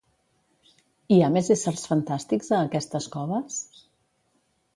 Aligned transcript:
Hi 1.15 1.19
ha 1.25 1.29
més 1.35 1.49
éssers 1.55 1.83
fantàstics 1.91 2.49
a 2.57 2.63
aquestes 2.71 3.11
coves? 3.19 3.61